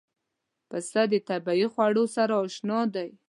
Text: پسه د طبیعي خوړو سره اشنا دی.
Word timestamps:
پسه 0.69 1.01
د 1.11 1.13
طبیعي 1.29 1.67
خوړو 1.73 2.03
سره 2.15 2.33
اشنا 2.45 2.79
دی. 2.95 3.09